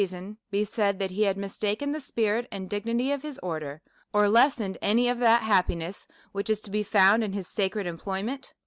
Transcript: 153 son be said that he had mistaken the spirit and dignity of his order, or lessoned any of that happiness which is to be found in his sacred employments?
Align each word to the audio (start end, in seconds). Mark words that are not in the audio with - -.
153 0.01 0.17
son 0.33 0.37
be 0.49 0.63
said 0.63 0.97
that 0.97 1.11
he 1.11 1.21
had 1.21 1.37
mistaken 1.37 1.91
the 1.91 1.99
spirit 1.99 2.47
and 2.51 2.71
dignity 2.71 3.11
of 3.11 3.21
his 3.21 3.37
order, 3.43 3.81
or 4.13 4.27
lessoned 4.27 4.75
any 4.81 5.07
of 5.07 5.19
that 5.19 5.43
happiness 5.43 6.07
which 6.31 6.49
is 6.49 6.59
to 6.59 6.71
be 6.71 6.81
found 6.81 7.23
in 7.23 7.33
his 7.33 7.47
sacred 7.47 7.85
employments? 7.85 8.51